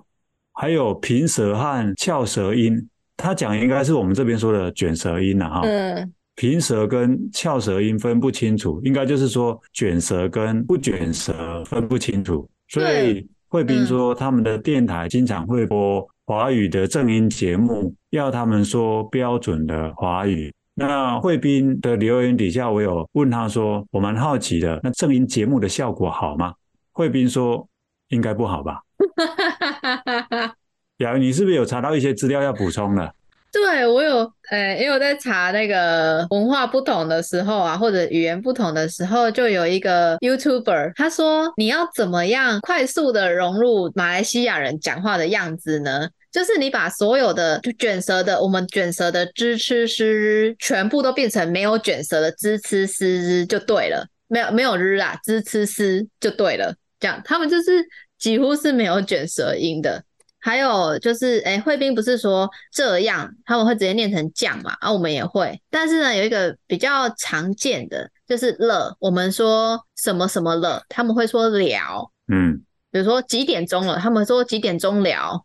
[0.52, 5.62] 还有平舌和翘舌音，他讲应该是我们这边说的卷舌音了哈。
[5.64, 16.06] 嗯，平舌跟翘舌音分不清楚，应该就是说卷舌跟不卷舌分不清楚，所以惠斌说他们的电台经常会播。
[16.26, 20.50] 华语的正音节目要他们说标准的华语。
[20.72, 26.54] 那惠斌的留言底下，我有问他说：“我蛮好奇的，那正音节目的效果好吗？”
[26.92, 27.68] 惠斌说
[28.08, 28.80] ：“应该不好吧。
[31.04, 33.14] ”雅云，你是不是有查到一些资料要补充的？
[33.54, 46.08] 对，我有，呃，因为我在查那个文化不同的时候啊，或者语言不同的时候，就有一个 YouTuber，他说，你要怎么样快速的融入马来西亚人讲话的样子呢？
[46.32, 57.86] 就是你把所有的就卷舌的，我们卷舌的支吃诗全部都变成没有卷舌的支吃诗就对了，没有没有日啊，支吃诗就对了，这样他们就是
[58.18, 60.02] 几乎是没有卷舌音的。
[60.44, 64.76] 还有就是，哎，慧斌不是说这样，他们会直接念成酱嘛？
[64.78, 71.58] 啊，我们也会，但是呢，有一个比较常见的就是了，我们说什么什么了，他们会说了，
[72.30, 75.42] 嗯，比如说几点钟了，他们说几点钟了，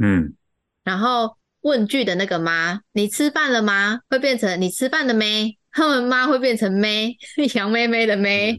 [0.00, 0.34] 嗯，
[0.84, 2.78] 然后问句的那个吗？
[2.92, 3.98] 你吃饭了吗？
[4.08, 5.58] 会变成你吃饭了没？
[5.72, 7.08] 他们妈会变成咩？
[7.56, 8.56] 杨妹妹的咩，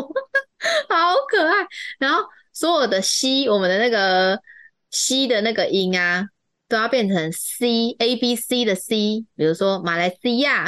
[0.88, 1.52] 好可爱。
[1.98, 2.24] 然后
[2.54, 4.40] 所有的西，我们的那个。
[4.94, 6.28] 西的那个音啊，
[6.68, 10.64] 都要变成 C A B C 的 C，比如说马来西亚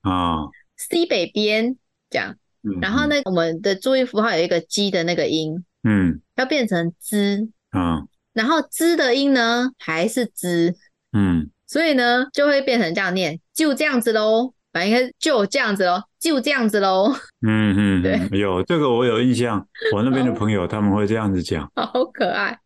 [0.00, 1.76] 啊，C 北边
[2.10, 2.34] 这样。
[2.80, 8.04] 然后呢，我们的注意符号有一个 G 的那个音，嗯，要变成 Z 啊。
[8.32, 10.74] 然后 Z 的音呢，还是 Z，
[11.12, 14.54] 嗯，所以呢，就会变成这样念，就这样子喽。
[14.72, 17.12] 反正就这样子喽，就这样子喽。
[17.46, 22.58] 嗯嗯，对，有这个我有印象，我那边的朋友他们会这样子讲，好可爱。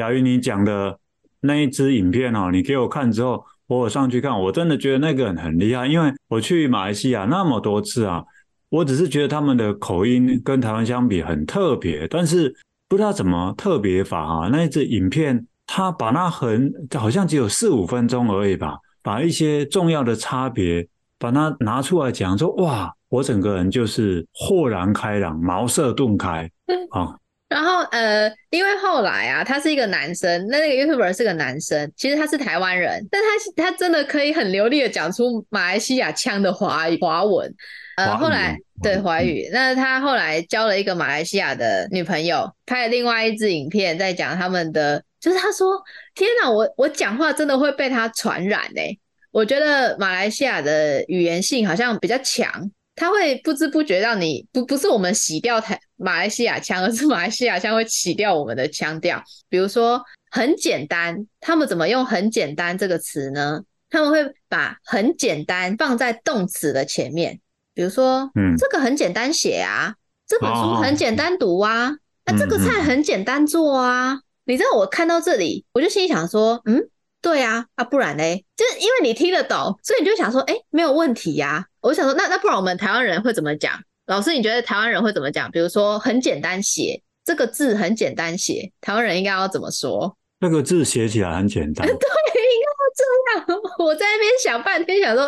[0.00, 0.98] 雅云，你讲的
[1.42, 5.86] 那一支影片哦，你给我看之后，我上去看，我真的觉得那个人很厉害。
[5.86, 8.24] 因为我去马来西亚那么多次啊，
[8.70, 12.54] 我只是觉得他们的口音跟台湾相比很特别，但是
[12.88, 14.48] 不知道怎么特别法啊。
[14.48, 26.50] 那一支影片，他把那很好像只有四五分钟而已吧，把一些重要的差别把它拿出来讲，说哇，我整个人就是豁然开朗，茅塞顿开
[26.90, 27.16] 啊。
[27.50, 37.52] 然后呃，因为后来啊，他是一个男生，那那个 YouTuber 是个男生，其实他是台湾人，但他他真的可以很流利的讲出马来西亚腔的华语华文。
[37.96, 45.76] 呃，后来对华语，那他后来交了一个马来西亚的女朋友，拍了另外一支影片在讲他们的，就是他说
[46.14, 48.96] ：“天哪，我我讲话真的会被他传染哎！
[49.32, 59.22] 我觉得马来西亚的语言性好像比较强。”他会不知不觉让你不不是我们洗掉台马来西亚腔，而是马来西亚腔会起掉我们的腔调。
[59.48, 63.60] 比如说很简单，他们怎么用很简单这个词呢？
[63.90, 67.38] 他们会把很简单放在动词的前面。
[67.74, 69.94] 比如说，嗯，这个很简单写啊，
[70.26, 71.92] 这本书很简单读啊，
[72.24, 74.20] 那这个菜很简单做啊。
[74.44, 76.88] 你知道我看到这里，我就心里想说，嗯。
[77.22, 81.66] 对啊，啊不然嘞，就是因为你听得懂，所以你就想说，哎，没有问题呀、啊。
[81.82, 83.78] 我想说，那那不然我们台湾人会怎么讲？
[84.10, 85.48] 老师，你觉得台湾人会怎么讲？
[85.52, 90.16] 比如说很简单写这个字，很简单写，台湾人应该要怎么说？
[90.40, 91.86] 这个字写起来很简单。
[91.86, 93.60] 对，应该要这样。
[93.78, 95.26] 我在那边想半天，想说，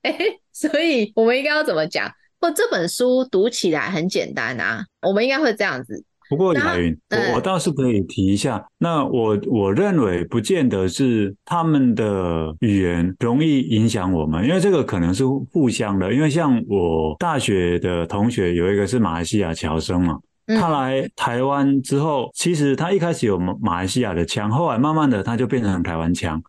[0.00, 0.18] 哎，
[0.50, 2.10] 所以我们应该要怎么讲？
[2.40, 6.02] 或这本书读起来很简单啊，我们应该会这样子。
[6.32, 16.10] 不过雅云，我我倒是可以提一下，那我我认为不见得是他们的语言容易影响我们，因为这个可能是互相的。
[16.10, 20.18] 因为像我大学的同学有一个是马来西亚侨生嘛，
[20.58, 26.42] 他来台湾之后，其实他一开始有马来西亚的腔，后来慢慢的他就变成台湾腔。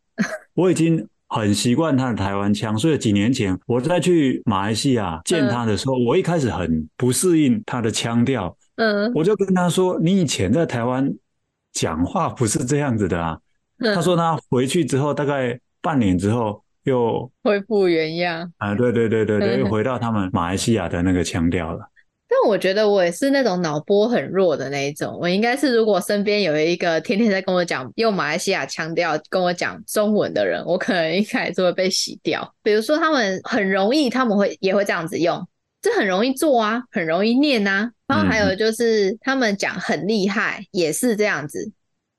[0.53, 8.55] 我已经很习惯他的台湾腔，所以几年前我再去马来西亚见他的时候，我一开始很不适应他的腔调。
[8.75, 11.13] 嗯，我就跟他说：“你以前在台湾
[11.71, 13.37] 讲话不是这样子的啊。”
[13.93, 18.51] 他说他回去之后，大概半年之后又恢复原样。
[18.57, 21.89] 啊，对对对对对，又回到他们马来西亚的那个腔调了。
[22.29, 25.19] 但我觉得我也是那种脑波很弱的那一种。
[25.21, 32.55] 我应该是如果身边有一个天天在跟我讲用马来西亚腔调跟我讲中文的人，我可能一开始就会被洗掉。
[32.63, 35.45] 比如说他们很容易，他们会也会这样子用。
[35.83, 37.91] 这很容易做啊，很容易念啊。
[38.07, 41.71] 然后还有就是他们讲很厉害，也是这样子。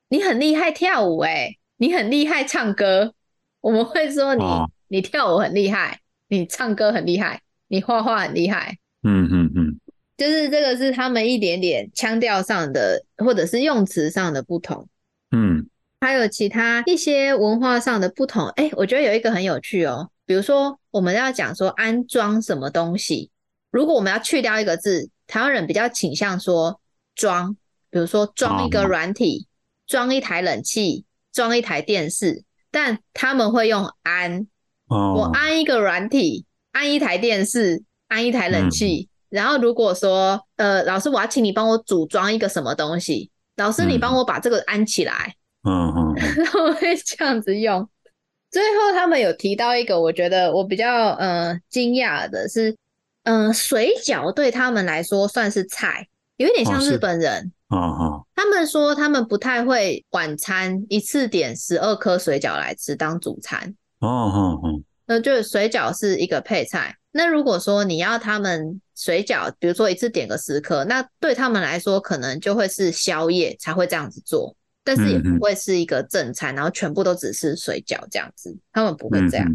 [0.07, 3.13] 你很厉害跳舞诶，你很厉害唱歌，
[3.61, 4.43] 我们会说你
[4.87, 5.99] 你跳舞很厉害，
[6.29, 8.77] 你唱歌很厉害，你画画很厉害。
[9.01, 9.79] 嗯嗯嗯，
[10.15, 14.87] 就是这个是他们一点点腔调上的，或者是用词上的不同。
[15.31, 15.65] 嗯，
[16.01, 18.47] 还有其他一些文化上的不同。
[18.49, 23.31] 哎，我觉得有一个很有趣哦，比如说我们要讲说安装什么东西，
[23.75, 26.79] 如果我们要去掉一个字，台湾人比较倾向说
[27.13, 27.57] 装，
[27.89, 29.47] 比如说装一个软体，
[29.85, 32.45] 装一台冷气，装一台电视。
[32.71, 34.47] 但他们会用安，
[34.87, 39.09] 我安一个软体，安一台电视，安一台冷气。
[39.27, 45.35] 然后如果说，呃，老师，我要请你帮我组装一个什么东西，老师，你帮我把这个安起来。
[45.67, 46.15] 嗯嗯，
[46.63, 47.85] 我会这样子用。
[48.49, 52.73] 最后他们有提到一个，我觉得我比较呃惊讶的是，
[53.25, 56.07] 嗯、呃，水饺对他们来说算是菜，
[56.37, 57.51] 有一点像日本人。
[57.69, 58.27] 哦哦！
[58.35, 63.75] 他们说他们不太会晚餐一次点十二颗水饺来吃当主餐。
[63.99, 66.95] 哦哦哦，那就是水饺是一个配菜。
[67.11, 79.47] 那如果说你要他们水饺，比如说一次点个十颗，那对他们来说可能就会是宵夜才会这样子做，但是也不会是一个正餐，然后全部都只是水饺这样子，他们不会这样。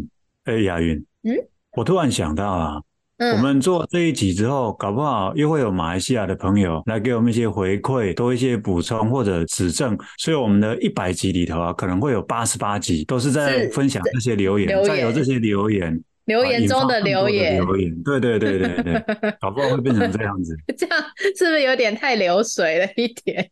[0.43, 1.33] 哎，亚云，嗯，
[1.77, 2.81] 我突然想到啊。
[3.21, 9.95] 我们做这一集之后，搞不好又会有马来西亚的朋友来给我们一些回馈，多一些补充或者指正。
[10.17, 19.03] 所以我们的一百集里头啊，可能会有八十八集都是在分享这些留言，再有这些留言，留言中的留言，留言，对对对对对，
[19.39, 20.57] 搞不好会变成这样子。
[20.75, 20.99] 这样
[21.37, 23.51] 是不是有点太流水了一点？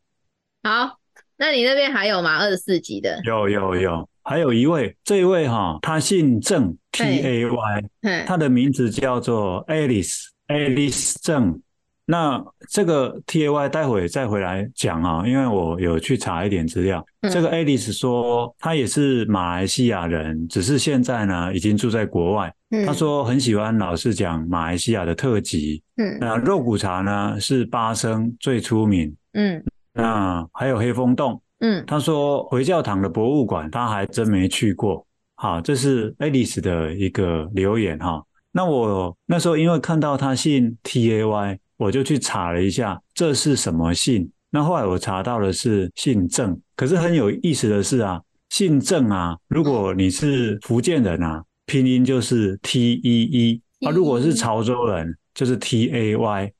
[0.63, 0.97] 好，
[1.37, 2.39] 那你那边还有吗？
[2.39, 3.21] 二十四集的？
[3.23, 4.09] 有有有。
[4.29, 7.83] 还有一位，这一位哈，他姓郑，T A Y，
[8.27, 11.59] 他的名字叫做 Alice，Alice 郑。
[12.05, 12.39] 那
[12.69, 17.03] 这个 T A Y 待会再回来讲啊，因为我有去查一点资料。
[17.23, 22.53] 这个 Alice 说，他也是马来西亚人，只是现在呢已经住在国外。
[22.85, 25.81] 他说很喜欢老师讲马来西亚的特辑。
[25.97, 29.11] 嗯那肉骨茶呢是巴生最出名。
[29.33, 31.41] 嗯，那还有黑风洞。
[31.59, 35.05] 嗯，他说回教堂的博物馆他还真没去过。
[35.35, 38.23] 好，这是 Alice 的一个留言哈。
[38.51, 44.29] 那我那时候因为看到他姓 T A Y，我就去查了一下这是什么姓。
[44.49, 56.51] 那后来我查到的是姓郑，可是很有意思的是啊，姓郑啊，如果你是福建人啊，拼音就是 T E E，啊，如果是潮州人就是 T A Y，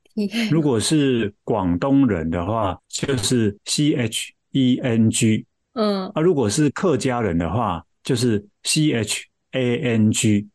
[0.52, 4.34] 如果是广东人的话就是 C H。
[4.52, 10.48] E N G，嗯啊，如果是客家人的话，就是 C H A N G。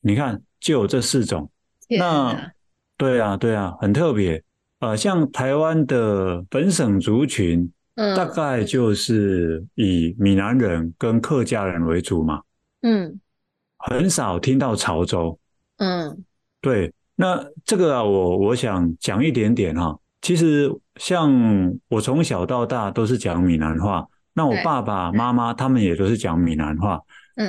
[0.00, 1.50] 你看，就有这四种。
[1.88, 2.52] 那
[2.96, 4.42] 对啊，对啊，很特别。
[4.78, 12.40] 呃，像台湾的本省族群，嗯，大概就是以闽南人跟客家人为主嘛。
[12.80, 13.20] 嗯，
[13.76, 15.38] 很少听到潮州。
[15.76, 16.24] 嗯，
[16.60, 16.92] 对。
[17.14, 19.98] 那这个啊，我我想讲一点点哈。
[20.22, 21.32] 其实，像
[21.88, 27.00] 我从小到大都是讲闽南话，那我爸爸妈妈他们也都是讲闽南话。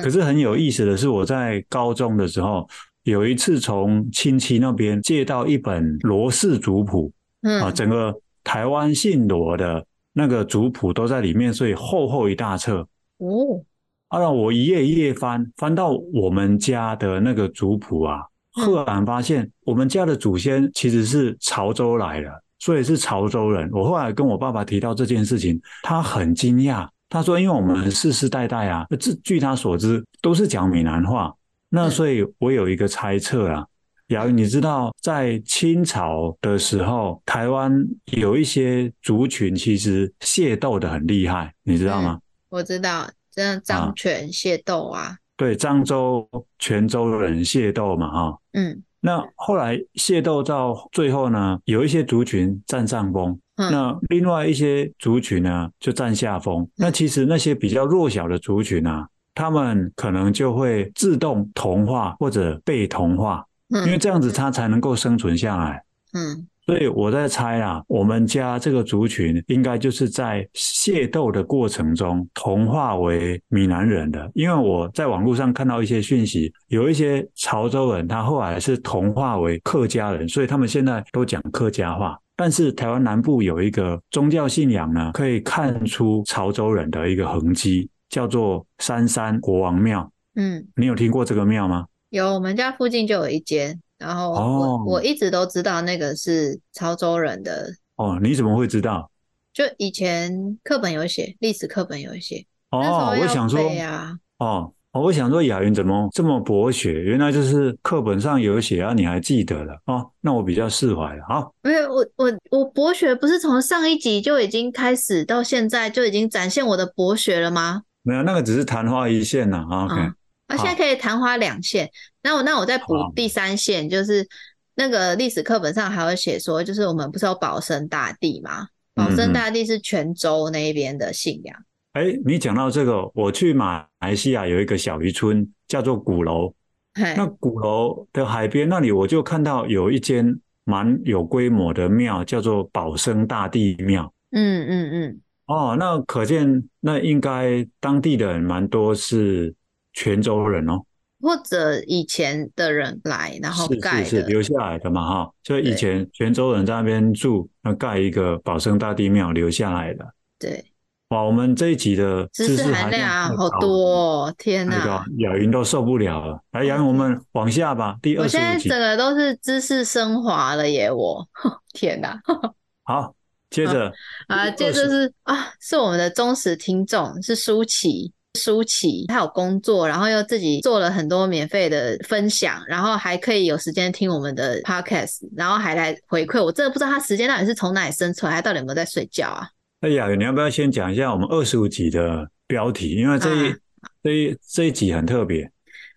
[0.02, 2.66] 可是很有意思的是，我在高中的时候，
[3.02, 7.12] 有一次从亲戚那边借到一本罗氏族谱，
[7.60, 12.88] 啊，整个台湾姓罗的那个族谱都在里面，所以厚厚一大册。
[13.18, 13.62] 哦，
[14.08, 22.42] 啊，让我一页一页翻，翻到我们家的那个族谱啊，赫然发现我们家的祖先其实是潮州来的。
[22.62, 23.68] 所以是潮州人。
[23.72, 26.88] 我后来跟我爸爸提到这件事情，他很惊讶。
[27.08, 31.34] 他说：“因为我们世世代代啊，据据他所知都是讲闽南话。
[31.68, 33.66] 那所以我有一个猜测啊，
[34.10, 46.28] 亚云，你知道在清朝的时候，台湾有一些族群其实械斗的很厉害，你知道吗？”嗯、我知道，真的漳泉械斗啊，啊，对，漳州、
[46.60, 48.80] 泉州人械斗嘛，哈，嗯。
[49.04, 56.66] 那后来械斗到最后呢，有一些族群占上风，那另外一些族群呢就占下风。
[56.76, 65.82] 那其实那些比较弱小的族群啊，他们可能就会自动同化或者被同化，因为这样子他才能够生存下来。
[66.12, 66.46] 嗯。
[66.64, 82.16] 所以我在猜啊，我们家这个族群应该就是在械斗的过程中同化为闽南人的，因为我在网络上看到一些讯息，有一些潮州人他后来是同化为客家人，所以他们现在都讲客家话。
[82.36, 90.10] 但是台湾南部有一个宗教信仰呢，可以看出潮州人的一个痕迹，叫做三山国王庙。
[90.36, 91.86] 嗯，你有听过这个庙吗？
[92.08, 93.80] 有，我们家附近就有一间。
[94.02, 99.08] 然后我、哦、我一直都知道那个是潮州人的哦，你怎么会知道？
[99.52, 102.44] 就以前课本有写，历史课本有写。
[102.70, 106.92] 哦，我想说呀，哦，我想说雅云怎么这么博学？
[106.92, 110.10] 原来就是课本上有写啊，你还记得了哦？
[110.20, 111.24] 那我比较释怀了。
[111.28, 117.82] 好，没有我我我博学不是从上一集就已经开始到现在就已经展现我的博学了吗？
[118.02, 119.66] 没有，那个只是昙花一现呐。
[119.70, 120.14] OK，那、
[120.52, 121.90] 啊、现在可以昙花两现。
[122.22, 124.26] 那我那我再补第三线，就是
[124.74, 128.68] 那个历史课本上还有写说，就是我们不是有保生大帝吗？
[128.94, 131.56] 保生大帝是泉州那一边的信仰。
[131.94, 136.54] 哎，你讲到这个，我去马来西亚有一个小渔村，叫做鼓楼。
[136.94, 144.12] 那鼓楼的海边那里，我就看到有一间蛮有规模的庙，叫做保生大帝庙。
[144.30, 145.20] 嗯嗯嗯。
[145.46, 149.54] 哦，那可见那应该当地的人蛮多是
[149.92, 150.80] 泉州人哦，
[151.20, 155.30] 或者以前的人来然后盖的，是留下来的嘛哈。
[155.42, 160.04] 就以以前泉州人在那边住，那盖一个保生大帝庙留下来的。
[160.38, 160.64] 对。
[161.08, 164.34] 哇，我们这一集的知识含量好多哦！
[164.38, 166.42] 天哪，雅云都受不了了。
[166.52, 167.98] 来，雅云，我们往下吧。
[168.00, 170.90] 第二十五集，我现在整个都是知识升华了耶！
[170.90, 171.28] 我
[171.74, 172.18] 天哪，
[172.84, 173.14] 好，
[173.50, 173.92] 接着
[174.26, 178.10] 啊，接着是啊，是我们的忠实听众，是舒淇。
[178.38, 186.42] 舒淇他有工作，然后又自己做了很多免费的分享，然后还可以有时间听我们的 podcast，然后还来回馈。
[186.42, 189.48] 我真的不知道他时间到底是从哪里生出来，他到底有没有在睡觉啊？
[189.80, 192.94] 哎呀，你要不要先讲一下我们二十五集的标题？
[192.94, 193.56] 因为这一、啊、
[194.02, 195.50] 这一这一集很特别。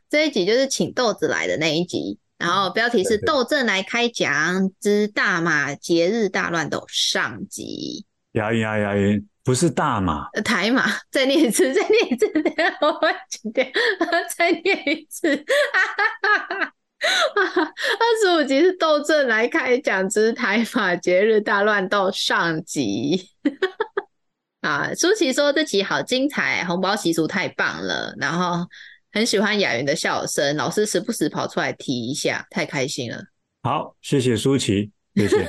[0.10, 8.06] 这一集就是请豆子来的那一集，然后标题是“豆正来开讲之大马节日大乱斗”上集。
[8.34, 8.92] 呀呀呀！
[9.46, 10.84] 不是大马，台马。
[11.12, 13.64] 再念一次，再念一次，等下我会剪掉。
[14.36, 15.46] 再念一次。
[17.00, 23.30] 二十五集是斗阵来开讲之台马节日大乱斗上集。
[24.62, 28.66] 啊，舒淇说这集好精彩，红包习俗太棒了，然后
[29.12, 33.24] 很喜欢雅云的笑声，老师时不时跑出来提一下，太开心了。
[33.62, 35.48] 好，谢谢舒淇，谢谢。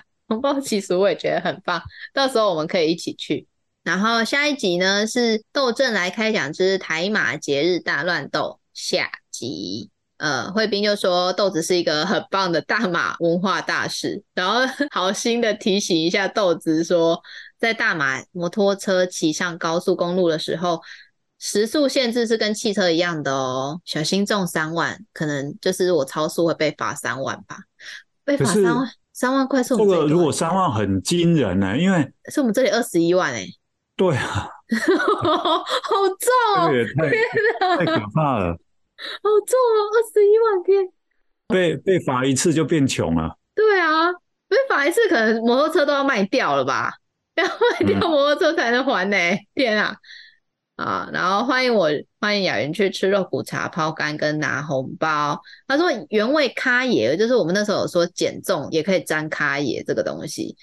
[0.28, 3.48] 红包习俗我也觉得很棒，到时候我们可以一起去。
[3.82, 9.90] 然后下一集呢是豆正来开讲之台马节日大乱斗下集。
[10.18, 14.60] 呃，慧斌就说豆子是一个很棒的大马文化大使，然后
[14.90, 17.22] 好心的提醒一下豆子说，
[17.56, 20.82] 在大马摩托车骑上高速公路的时候，
[21.38, 27.60] 时速限制是跟汽车一样的哦，小心中三万，可能就是我超速会被罚三万吧，
[28.24, 33.44] 被罚三万，三万块是我们这个如果三万很惊人呢，因为是我们这里二十一万哎，
[33.96, 34.48] 对啊，
[35.18, 36.70] 好重哦，
[37.78, 38.52] 太可怕了。
[38.96, 39.78] 好重啊！
[39.90, 40.88] 二十一万天，
[41.48, 43.36] 被被罚一次就变穷了。
[43.56, 44.12] 对啊，
[44.48, 46.92] 被罚一次可能摩托车都要卖掉了吧？
[47.34, 49.46] 要卖掉摩托车才能还呢、欸嗯。
[49.56, 49.96] 天啊！
[50.78, 55.36] 啊，然后欢迎我，欢迎雅云去吃肉骨茶抛干跟拿红包。
[55.66, 60.54] 他说原味咖椰，就是我们那时候有说减重也可以沾咖椰这个东西。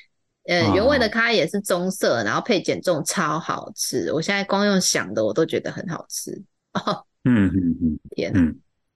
[0.47, 4.09] 嗯，原味的咖椰是棕色，然后配减重超好吃。
[4.13, 6.31] 我现在光用想的我都觉得很好吃。
[7.25, 8.55] 嗯嗯嗯，天嗯，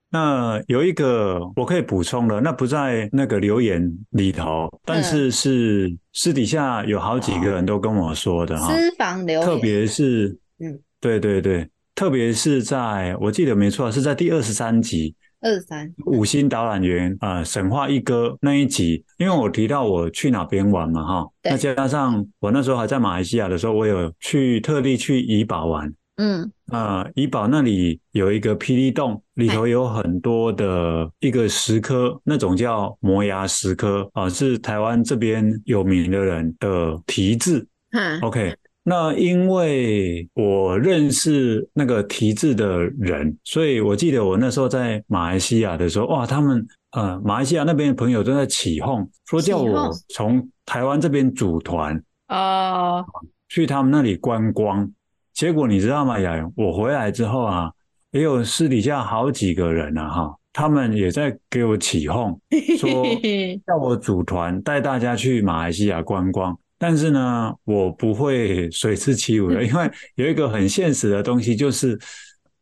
[0.09, 25.93] 那有一个我可以补充的，那不在那个留言里头，但是是私底下有好几个人都跟我说的哈，私房留言，特别是嗯，对对对，特别是在我记得没错，是在第二十三集，二十三五星导览员啊，神话一哥那一集，因为我提到我去哪边玩嘛哈，那加上我那时候还在马来西亚的时候，我有去特地去怡保玩。
[26.21, 37.65] 嗯，啊，怡保那里有一个霹雳洞，里头有很多的一个石刻，那种叫摩崖石刻啊，是台湾这边有名的人的题字。
[37.91, 53.05] 嗯，OK，那因为我认识那个题字的人，所以我记得我那时候在马来西亚的时候，哇，他们呃，马来西亚那边的朋友都在起哄，说叫我从台湾这边组团哦，
[53.49, 54.89] 去他们那里观光。
[55.33, 56.53] 结果你知道吗，雅云？
[56.55, 57.71] 我回来之后啊，
[58.11, 62.39] 也有私底下好几个人啊，哈，他们也在给我起哄，
[62.79, 63.05] 说
[63.67, 66.57] 叫我组团带大家去马来西亚观光。
[66.79, 71.99] 但是呢，我不会随之起舞的，因为 有一个很现实的东西，就是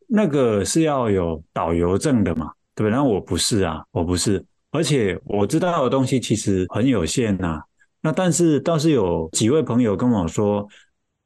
[0.06, 2.90] 那个是要有导游证的嘛，对不对？
[2.90, 7.62] 那我不是啊，我不是，而且我知道的东西其实很有限呐。
[8.02, 10.68] 那但是倒是有几位朋友跟我说。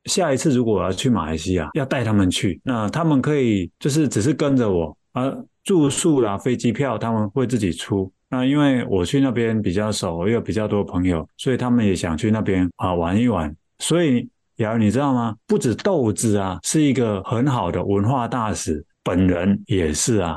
[0.07, 5.33] 下一次如果我要去马来西亚，要带他们去，那他们可以就是只是跟着我，啊，
[5.63, 8.13] 住宿啦、飞机票他们会自己出。
[8.33, 13.55] 那因为我去那边比较熟，又有比较多朋友，所以他们也想去那边啊玩一玩。
[13.79, 14.27] 所以，
[14.57, 15.37] 雅云你知道吗？
[15.47, 20.35] 不止豆子啊，是一个很好的文化大使，本人也是啊，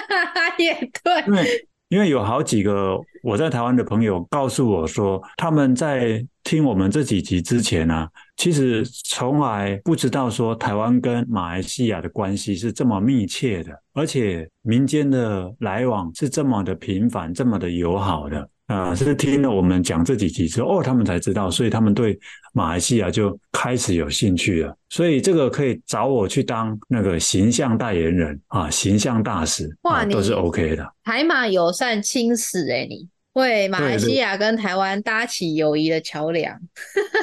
[0.56, 0.72] 也
[1.04, 18.48] 对，因为因为有好几个我在台湾的朋友告诉我说，他们在听我们这几集之前啊，其实从来不知道说台湾跟马来西亚的关系是这么密切的，而且民间的来往是这么的频繁，这么的友好的。
[18.66, 22.18] 啊，是听了我们讲这几集之后，哦，他们才知道，所以他们对
[22.52, 24.76] 马来西亚就开始有兴趣了。
[24.88, 30.84] 所以这个可以找我去当那个形象代言人啊，形象大使，哇，都是 OK 的。
[31.04, 33.06] 台马友善青史哎，你
[33.36, 36.58] 为马来西亚跟台湾搭起友谊的桥梁，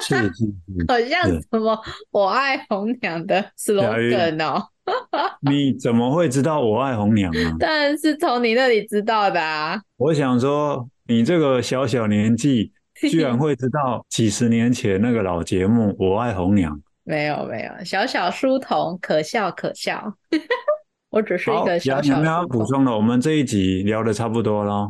[0.02, 0.46] 是是是，
[0.88, 1.80] 好像什么
[2.12, 4.68] 我爱红娘的 slogan 哦。
[5.42, 7.56] 你怎么会知道我爱红娘啊？
[7.60, 9.82] 当然是从你那里知道的啊。
[9.98, 10.90] 我想说。
[11.06, 12.72] 你这个小小年纪，
[13.12, 16.74] 居然会知道几十年前那个老节目《我爱红娘》？
[17.04, 20.14] 没有没有，小小书童，可笑可笑。
[21.10, 22.14] 我只是一个小小。
[22.16, 22.92] 有没有要补充的？
[22.96, 24.90] 我们这一集聊的差不多了。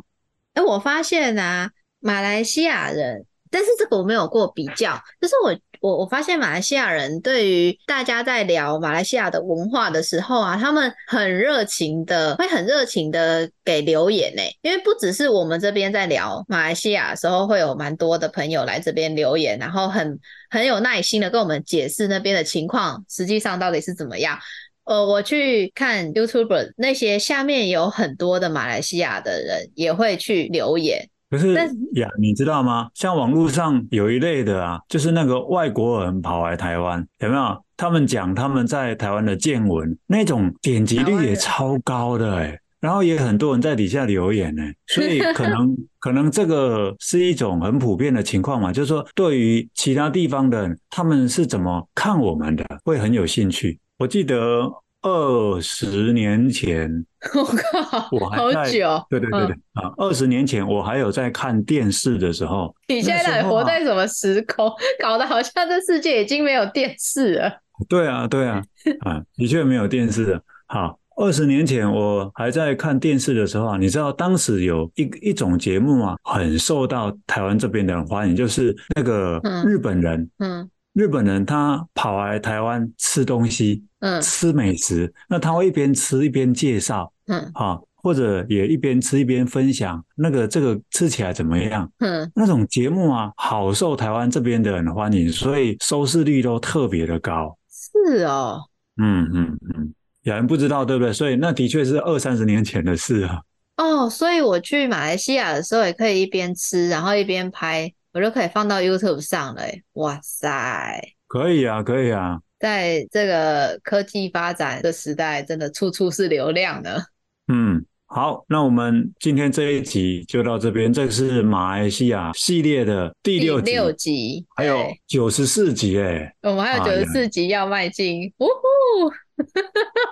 [0.54, 5.56] 哎，我发现啊，马来西亚人，但是这个我没有过比较，就是我。
[5.84, 14.42] 我我发现马来西亚人对于大家在聊马来西亚的文化的时候啊，他们很热情的，会很热情的给留言呢。
[14.62, 20.18] 因为不只是我们这边在聊马来西亚的时候，会有蛮多的朋友来这边留言，然后很
[20.50, 24.40] 很有耐心的跟我们解释那边的情况，实际上到底是怎么样。
[24.86, 31.08] 呃，我去看 YouTuber 那些下面有很多的马来西亚的人也会去留言。
[31.30, 31.54] 可是
[31.96, 32.90] 呀，你知道吗？
[32.94, 37.64] 像网络上有一类的啊，就是那个外国人跑来台湾，有没有？
[37.76, 53.80] 他们讲他们在台湾的见闻，那种点击率也超高的哎、欸，然后也很多人在底下留言呢、欸，所以 可能可能这个是一种很普遍的情况嘛，就是说对于其他地方的人，他们是怎么看我们的，会很有兴趣。
[54.04, 54.70] 我记得。
[55.06, 56.90] 二十年前，
[57.36, 59.94] 我靠，我还在，好久，对对对对、嗯、啊！
[59.98, 64.66] 二十年前我还有在看电视的时候，你现在活在什么时空？
[64.70, 67.52] 啊、搞得好像这世界已经没有电视了。
[67.90, 68.64] 对啊，对啊，
[69.04, 70.42] 啊，的确没有电视了。
[70.68, 80.62] 好，二十年前我还在看电视的时候啊，你知道当时有一一种节目啊，很受到台湾这边的人欢迎，就是那个日本人，嗯。
[80.62, 97.58] 嗯日本人他跑来台湾吃东西，嗯，吃美食，那他会一边吃一边介绍，嗯，啊，或者也一边吃一边分享那个这个吃起来怎么样，嗯，那种节目啊，好受台湾这边的人欢迎，所以收视率都特别的高。
[97.68, 98.62] 是哦，
[99.02, 101.12] 嗯嗯嗯，有人不知道对不对？
[101.12, 103.42] 所以那的确是二三十年前的事啊。
[103.78, 107.92] 哦，所以我去马来西亚的时候也可以一边吃，然后一边拍。
[108.14, 111.02] 我就可以放到 YouTube 上了，哇塞！
[111.28, 117.04] 可以啊，可以啊，在这个科技发展的时代，真的处处是流量的。
[117.48, 128.52] 嗯，好，那我们今天这一集就到这边，这是马来西亚系列的第六六集还有九十四集哎，我们还有九十四集要迈进，呜、啊、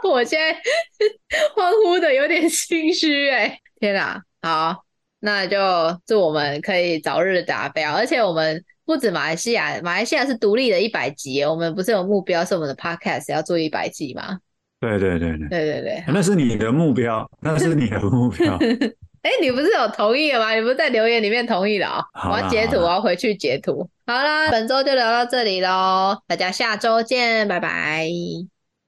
[0.02, 0.10] 呼！
[0.10, 0.60] 我现在
[1.56, 4.84] 欢呼的有点心虚哎，天哪，好。
[5.22, 5.58] 那就
[6.06, 14.40] 祝我们可以早日达标，而且我们不止马来西亚，马来西亚是独立的一百集，我们不是有目标是我们的 podcast 要做一百集吗？
[14.80, 18.58] 对对对对对对对，那是你的目标，那是你的目标。
[19.22, 20.56] 哎、欸，你不是有同意了吗？
[20.56, 22.32] 你不是在留言里面同意了啊、喔？
[22.34, 23.88] 我要截图，我要回去截图。
[24.08, 28.08] 好啦，本周就聊到这里喽，大家下周见，拜拜，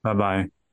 [0.02, 0.63] 拜拜。